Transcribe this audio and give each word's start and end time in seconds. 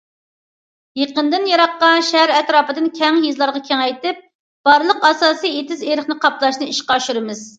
يېقىندىن 0.99 1.43
يىراققا، 1.49 1.89
شەھەر 2.07 2.33
ئەتراپىدىن 2.37 2.87
كەڭ 3.01 3.19
يېزىلارغا 3.27 3.61
كېڭەيتىپ، 3.69 4.25
بارلىق 4.69 5.05
ئاساسىي 5.11 5.55
ئېتىز- 5.59 5.87
ئېرىقنى 5.91 6.21
قاپلاشنى 6.27 6.73
ئىشقا 6.75 6.99
ئاشۇرىمىز. 6.99 7.47